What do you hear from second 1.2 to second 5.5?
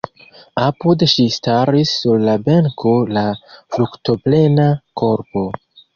staris sur la benko la fruktoplena korpo.